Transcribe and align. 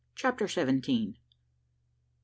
CHAPTER 0.15 0.47
SEVENTEEN. 0.47 1.13
MR. 1.13 1.17